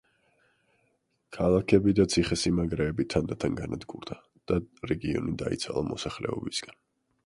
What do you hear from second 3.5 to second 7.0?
განადგურდა და რეგიონი დაიცალა მოსახლეობისაგან.